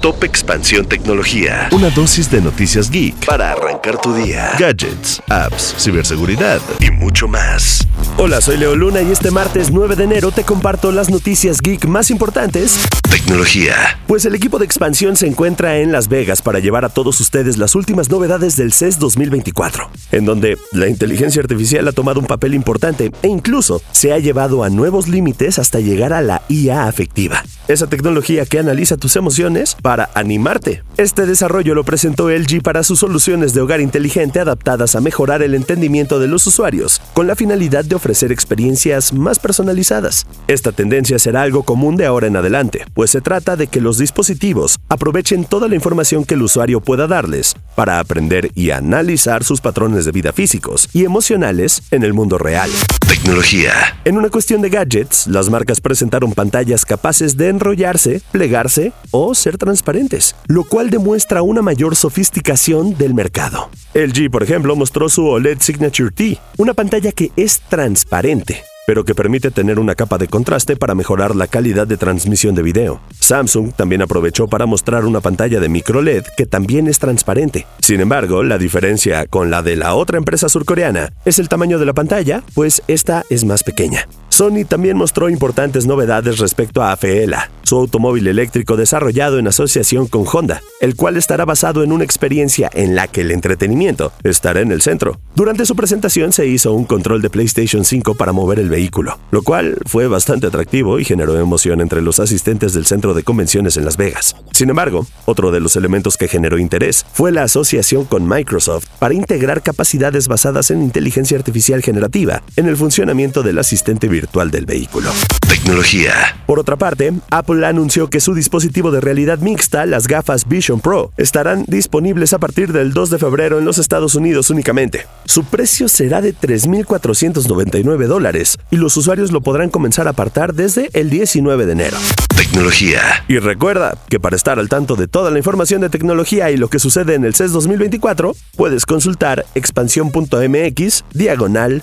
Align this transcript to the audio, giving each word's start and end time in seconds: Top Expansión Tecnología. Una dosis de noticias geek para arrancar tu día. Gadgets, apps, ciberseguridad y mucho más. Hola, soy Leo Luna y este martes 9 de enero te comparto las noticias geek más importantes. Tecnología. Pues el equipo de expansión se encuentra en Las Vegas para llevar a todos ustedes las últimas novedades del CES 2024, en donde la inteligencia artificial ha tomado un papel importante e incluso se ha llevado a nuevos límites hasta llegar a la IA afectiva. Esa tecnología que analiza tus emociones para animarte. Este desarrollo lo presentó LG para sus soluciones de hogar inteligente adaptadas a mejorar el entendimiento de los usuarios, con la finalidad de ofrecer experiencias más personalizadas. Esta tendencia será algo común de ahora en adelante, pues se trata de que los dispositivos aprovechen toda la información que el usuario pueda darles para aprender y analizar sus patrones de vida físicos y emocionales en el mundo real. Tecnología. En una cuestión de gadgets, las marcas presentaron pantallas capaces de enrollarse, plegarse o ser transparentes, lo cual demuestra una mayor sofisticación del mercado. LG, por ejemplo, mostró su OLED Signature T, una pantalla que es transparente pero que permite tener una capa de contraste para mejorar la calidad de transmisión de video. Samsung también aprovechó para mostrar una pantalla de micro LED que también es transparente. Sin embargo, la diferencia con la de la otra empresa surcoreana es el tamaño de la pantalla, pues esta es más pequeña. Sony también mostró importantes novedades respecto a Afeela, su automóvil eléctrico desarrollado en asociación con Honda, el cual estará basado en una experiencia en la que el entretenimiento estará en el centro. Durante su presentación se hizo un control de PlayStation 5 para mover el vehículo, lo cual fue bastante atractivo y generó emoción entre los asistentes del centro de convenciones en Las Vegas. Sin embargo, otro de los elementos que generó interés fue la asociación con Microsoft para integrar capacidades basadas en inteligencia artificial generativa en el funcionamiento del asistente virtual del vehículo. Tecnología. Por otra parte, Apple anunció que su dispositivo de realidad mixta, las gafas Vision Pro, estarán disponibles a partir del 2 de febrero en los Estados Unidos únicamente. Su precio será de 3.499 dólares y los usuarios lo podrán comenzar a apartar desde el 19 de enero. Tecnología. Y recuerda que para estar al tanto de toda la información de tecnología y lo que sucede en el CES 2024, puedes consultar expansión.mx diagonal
Top 0.00 0.22
Expansión 0.22 0.86
Tecnología. 0.86 1.68
Una 1.72 1.90
dosis 1.90 2.30
de 2.30 2.40
noticias 2.40 2.88
geek 2.88 3.26
para 3.26 3.50
arrancar 3.50 4.00
tu 4.00 4.14
día. 4.14 4.52
Gadgets, 4.56 5.20
apps, 5.28 5.74
ciberseguridad 5.76 6.60
y 6.78 6.92
mucho 6.92 7.26
más. 7.26 7.84
Hola, 8.16 8.40
soy 8.40 8.58
Leo 8.58 8.76
Luna 8.76 9.02
y 9.02 9.10
este 9.10 9.32
martes 9.32 9.72
9 9.72 9.96
de 9.96 10.04
enero 10.04 10.30
te 10.30 10.44
comparto 10.44 10.92
las 10.92 11.10
noticias 11.10 11.60
geek 11.60 11.86
más 11.86 12.12
importantes. 12.12 12.78
Tecnología. 13.10 13.98
Pues 14.06 14.24
el 14.24 14.36
equipo 14.36 14.60
de 14.60 14.66
expansión 14.66 15.16
se 15.16 15.26
encuentra 15.26 15.78
en 15.78 15.90
Las 15.90 16.06
Vegas 16.06 16.42
para 16.42 16.60
llevar 16.60 16.84
a 16.84 16.90
todos 16.90 17.20
ustedes 17.20 17.56
las 17.56 17.74
últimas 17.74 18.08
novedades 18.08 18.54
del 18.54 18.72
CES 18.72 19.00
2024, 19.00 19.90
en 20.12 20.24
donde 20.24 20.58
la 20.70 20.86
inteligencia 20.86 21.42
artificial 21.42 21.88
ha 21.88 21.92
tomado 21.92 22.20
un 22.20 22.26
papel 22.26 22.54
importante 22.54 23.10
e 23.22 23.26
incluso 23.26 23.82
se 23.90 24.12
ha 24.12 24.20
llevado 24.20 24.62
a 24.62 24.70
nuevos 24.70 25.08
límites 25.08 25.58
hasta 25.58 25.80
llegar 25.80 26.12
a 26.12 26.22
la 26.22 26.42
IA 26.48 26.86
afectiva. 26.86 27.42
Esa 27.68 27.86
tecnología 27.86 28.46
que 28.46 28.58
analiza 28.58 28.96
tus 28.96 29.14
emociones 29.16 29.76
para 29.82 30.08
animarte. 30.14 30.82
Este 30.96 31.26
desarrollo 31.26 31.74
lo 31.74 31.84
presentó 31.84 32.30
LG 32.30 32.62
para 32.62 32.82
sus 32.82 33.00
soluciones 33.00 33.52
de 33.52 33.60
hogar 33.60 33.82
inteligente 33.82 34.40
adaptadas 34.40 34.96
a 34.96 35.02
mejorar 35.02 35.42
el 35.42 35.54
entendimiento 35.54 36.18
de 36.18 36.28
los 36.28 36.46
usuarios, 36.46 37.02
con 37.12 37.26
la 37.26 37.36
finalidad 37.36 37.84
de 37.84 37.94
ofrecer 37.94 38.32
experiencias 38.32 39.12
más 39.12 39.38
personalizadas. 39.38 40.26
Esta 40.46 40.72
tendencia 40.72 41.18
será 41.18 41.42
algo 41.42 41.62
común 41.62 41.96
de 41.96 42.06
ahora 42.06 42.26
en 42.26 42.36
adelante, 42.36 42.86
pues 42.94 43.10
se 43.10 43.20
trata 43.20 43.54
de 43.54 43.66
que 43.66 43.82
los 43.82 43.98
dispositivos 43.98 44.78
aprovechen 44.88 45.44
toda 45.44 45.68
la 45.68 45.74
información 45.74 46.24
que 46.24 46.34
el 46.34 46.42
usuario 46.42 46.80
pueda 46.80 47.06
darles 47.06 47.54
para 47.76 47.98
aprender 47.98 48.50
y 48.54 48.70
analizar 48.70 49.44
sus 49.44 49.60
patrones 49.60 50.06
de 50.06 50.12
vida 50.12 50.32
físicos 50.32 50.88
y 50.94 51.04
emocionales 51.04 51.82
en 51.90 52.02
el 52.02 52.14
mundo 52.14 52.38
real. 52.38 52.70
Tecnología. 53.06 53.72
En 54.06 54.16
una 54.16 54.30
cuestión 54.30 54.62
de 54.62 54.70
gadgets, 54.70 55.26
las 55.26 55.50
marcas 55.50 55.82
presentaron 55.82 56.32
pantallas 56.32 56.86
capaces 56.86 57.36
de 57.36 57.57
enrollarse, 57.58 58.22
plegarse 58.30 58.92
o 59.10 59.34
ser 59.34 59.58
transparentes, 59.58 60.36
lo 60.46 60.64
cual 60.64 60.90
demuestra 60.90 61.42
una 61.42 61.60
mayor 61.60 61.96
sofisticación 61.96 62.96
del 62.96 63.14
mercado. 63.14 63.68
LG, 63.94 64.30
por 64.30 64.42
ejemplo, 64.42 64.76
mostró 64.76 65.08
su 65.08 65.26
OLED 65.26 65.58
Signature 65.60 66.10
T, 66.10 66.38
una 66.56 66.74
pantalla 66.74 67.12
que 67.12 67.32
es 67.36 67.60
transparente 67.68 68.62
pero 68.88 69.04
que 69.04 69.14
permite 69.14 69.50
tener 69.50 69.78
una 69.78 69.94
capa 69.94 70.16
de 70.16 70.28
contraste 70.28 70.74
para 70.74 70.94
mejorar 70.94 71.36
la 71.36 71.46
calidad 71.46 71.86
de 71.86 71.98
transmisión 71.98 72.54
de 72.54 72.62
video. 72.62 73.02
Samsung 73.20 73.74
también 73.74 74.00
aprovechó 74.00 74.48
para 74.48 74.64
mostrar 74.64 75.04
una 75.04 75.20
pantalla 75.20 75.60
de 75.60 75.68
micro 75.68 76.00
LED 76.00 76.24
que 76.38 76.46
también 76.46 76.88
es 76.88 76.98
transparente. 76.98 77.66
Sin 77.80 78.00
embargo, 78.00 78.42
la 78.42 78.56
diferencia 78.56 79.26
con 79.26 79.50
la 79.50 79.60
de 79.60 79.76
la 79.76 79.94
otra 79.94 80.16
empresa 80.16 80.48
surcoreana 80.48 81.12
es 81.26 81.38
el 81.38 81.50
tamaño 81.50 81.78
de 81.78 81.84
la 81.84 81.92
pantalla, 81.92 82.42
pues 82.54 82.82
esta 82.88 83.24
es 83.28 83.44
más 83.44 83.62
pequeña. 83.62 84.08
Sony 84.38 84.64
también 84.64 84.96
mostró 84.96 85.28
importantes 85.28 85.84
novedades 85.84 86.38
respecto 86.38 86.80
a 86.80 86.92
Afeela, 86.92 87.50
su 87.68 87.76
automóvil 87.76 88.26
eléctrico 88.28 88.78
desarrollado 88.78 89.38
en 89.38 89.46
asociación 89.46 90.06
con 90.06 90.24
Honda, 90.26 90.62
el 90.80 90.96
cual 90.96 91.18
estará 91.18 91.44
basado 91.44 91.84
en 91.84 91.92
una 91.92 92.02
experiencia 92.02 92.70
en 92.72 92.94
la 92.94 93.08
que 93.08 93.20
el 93.20 93.30
entretenimiento 93.30 94.10
estará 94.24 94.60
en 94.60 94.72
el 94.72 94.80
centro. 94.80 95.20
Durante 95.34 95.66
su 95.66 95.76
presentación 95.76 96.32
se 96.32 96.46
hizo 96.46 96.72
un 96.72 96.86
control 96.86 97.20
de 97.20 97.28
PlayStation 97.28 97.84
5 97.84 98.14
para 98.14 98.32
mover 98.32 98.58
el 98.58 98.70
vehículo, 98.70 99.18
lo 99.30 99.42
cual 99.42 99.76
fue 99.84 100.08
bastante 100.08 100.46
atractivo 100.46 100.98
y 100.98 101.04
generó 101.04 101.38
emoción 101.38 101.82
entre 101.82 102.00
los 102.00 102.20
asistentes 102.20 102.72
del 102.72 102.86
centro 102.86 103.12
de 103.12 103.22
convenciones 103.22 103.76
en 103.76 103.84
Las 103.84 103.98
Vegas. 103.98 104.34
Sin 104.52 104.70
embargo, 104.70 105.06
otro 105.26 105.50
de 105.50 105.60
los 105.60 105.76
elementos 105.76 106.16
que 106.16 106.26
generó 106.26 106.56
interés 106.58 107.04
fue 107.12 107.32
la 107.32 107.42
asociación 107.42 108.06
con 108.06 108.26
Microsoft 108.26 108.86
para 108.98 109.12
integrar 109.12 109.62
capacidades 109.62 110.26
basadas 110.26 110.70
en 110.70 110.80
inteligencia 110.80 111.36
artificial 111.36 111.82
generativa 111.82 112.42
en 112.56 112.66
el 112.66 112.78
funcionamiento 112.78 113.42
del 113.42 113.58
asistente 113.58 114.08
virtual 114.08 114.50
del 114.50 114.64
vehículo. 114.64 115.10
Tecnología. 115.46 116.14
Por 116.46 116.58
otra 116.58 116.76
parte, 116.76 117.12
Apple 117.30 117.57
anunció 117.64 118.08
que 118.08 118.20
su 118.20 118.34
dispositivo 118.34 118.90
de 118.90 119.00
realidad 119.00 119.38
mixta, 119.38 119.86
las 119.86 120.06
gafas 120.06 120.48
Vision 120.48 120.80
Pro, 120.80 121.12
estarán 121.16 121.64
disponibles 121.66 122.32
a 122.32 122.38
partir 122.38 122.72
del 122.72 122.92
2 122.92 123.10
de 123.10 123.18
febrero 123.18 123.58
en 123.58 123.64
los 123.64 123.78
Estados 123.78 124.14
Unidos 124.14 124.50
únicamente. 124.50 125.06
Su 125.24 125.44
precio 125.44 125.88
será 125.88 126.20
de 126.20 126.34
3.499 126.34 128.06
dólares 128.06 128.58
y 128.70 128.76
los 128.76 128.96
usuarios 128.96 129.32
lo 129.32 129.40
podrán 129.40 129.70
comenzar 129.70 130.06
a 130.06 130.10
apartar 130.10 130.54
desde 130.54 130.90
el 130.92 131.10
19 131.10 131.66
de 131.66 131.72
enero. 131.72 131.96
Tecnología. 132.36 133.00
Y 133.28 133.38
recuerda 133.38 133.98
que 134.08 134.20
para 134.20 134.36
estar 134.36 134.58
al 134.58 134.68
tanto 134.68 134.96
de 134.96 135.08
toda 135.08 135.30
la 135.30 135.38
información 135.38 135.80
de 135.80 135.90
tecnología 135.90 136.50
y 136.50 136.56
lo 136.56 136.68
que 136.68 136.78
sucede 136.78 137.14
en 137.14 137.24
el 137.24 137.34
CES 137.34 137.52
2024, 137.52 138.34
puedes 138.56 138.86
consultar 138.86 139.44
expansión.mx 139.54 141.04
diagonal 141.12 141.82